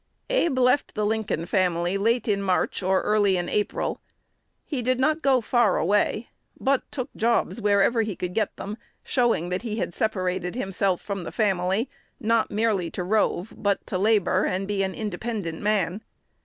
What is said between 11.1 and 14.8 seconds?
the family, not merely to rove, but to labor, and